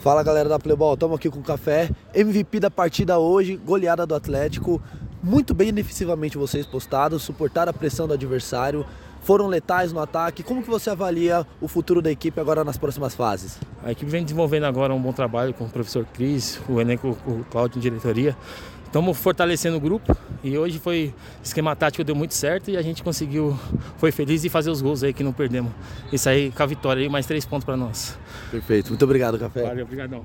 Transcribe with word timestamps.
Fala 0.00 0.22
galera 0.22 0.48
da 0.48 0.58
Playball, 0.58 0.94
estamos 0.94 1.16
aqui 1.16 1.28
com 1.28 1.40
o 1.40 1.42
Café, 1.42 1.90
MVP 2.14 2.60
da 2.60 2.70
partida 2.70 3.18
hoje, 3.18 3.56
goleada 3.56 4.06
do 4.06 4.14
Atlético. 4.14 4.80
Muito 5.22 5.52
bem 5.52 5.72
defensivamente 5.72 6.38
vocês 6.38 6.64
postados, 6.64 7.22
suportaram 7.22 7.70
a 7.70 7.72
pressão 7.72 8.06
do 8.06 8.14
adversário, 8.14 8.86
foram 9.22 9.48
letais 9.48 9.92
no 9.92 9.98
ataque. 9.98 10.44
Como 10.44 10.62
que 10.62 10.70
você 10.70 10.90
avalia 10.90 11.44
o 11.60 11.66
futuro 11.66 12.00
da 12.00 12.10
equipe 12.10 12.40
agora 12.40 12.62
nas 12.62 12.78
próximas 12.78 13.14
fases? 13.14 13.58
A 13.82 13.90
equipe 13.90 14.10
vem 14.10 14.22
desenvolvendo 14.22 14.64
agora 14.64 14.94
um 14.94 15.00
bom 15.00 15.12
trabalho 15.12 15.52
com 15.52 15.64
o 15.64 15.68
professor 15.68 16.06
Cris, 16.14 16.60
o 16.68 16.80
elenco, 16.80 17.16
o 17.26 17.44
Cláudio 17.50 17.78
em 17.78 17.80
diretoria. 17.80 18.36
Estamos 18.88 19.18
fortalecendo 19.18 19.76
o 19.76 19.80
grupo 19.80 20.16
e 20.42 20.56
hoje 20.56 20.78
foi 20.78 21.12
esquema 21.44 21.76
tático 21.76 22.02
deu 22.02 22.16
muito 22.16 22.32
certo 22.32 22.70
e 22.70 22.76
a 22.76 22.80
gente 22.80 23.02
conseguiu, 23.02 23.54
foi 23.98 24.10
feliz 24.10 24.46
em 24.46 24.48
fazer 24.48 24.70
os 24.70 24.80
gols 24.80 25.02
aí 25.02 25.12
que 25.12 25.22
não 25.22 25.30
perdemos. 25.30 25.70
Isso 26.10 26.26
aí 26.26 26.50
com 26.50 26.62
a 26.62 26.66
vitória 26.66 27.02
aí, 27.02 27.08
mais 27.08 27.26
três 27.26 27.44
pontos 27.44 27.66
para 27.66 27.76
nós. 27.76 28.18
Perfeito, 28.50 28.88
muito 28.88 29.04
obrigado, 29.04 29.38
Café. 29.38 29.62
Valeu, 29.62 29.84
obrigadão. 29.84 30.24